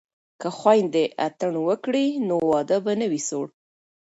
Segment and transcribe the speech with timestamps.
[0.41, 3.45] که خویندې اتڼ وکړي نو واده به نه وي سوړ.